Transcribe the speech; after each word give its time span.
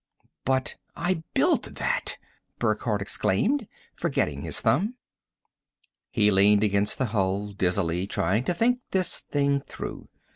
"But 0.45 0.77
I 0.95 1.21
built 1.35 1.75
that!" 1.75 2.17
Burckhardt 2.57 3.03
exclaimed, 3.03 3.67
forgetting 3.93 4.41
his 4.41 4.59
thumb. 4.59 4.95
He 6.09 6.31
leaned 6.31 6.63
against 6.63 6.97
the 6.97 7.05
hull 7.13 7.51
dizzily, 7.53 8.07
trying 8.07 8.43
to 8.45 8.53
think 8.55 8.79
this 8.89 9.19
thing 9.19 9.59
through. 9.59 10.09